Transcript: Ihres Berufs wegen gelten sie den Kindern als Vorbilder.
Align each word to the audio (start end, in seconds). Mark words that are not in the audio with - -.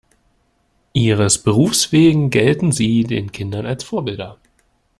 Ihres 0.93 1.37
Berufs 1.43 1.91
wegen 1.91 2.31
gelten 2.31 2.71
sie 2.71 3.03
den 3.03 3.31
Kindern 3.31 3.67
als 3.67 3.83
Vorbilder. 3.83 4.39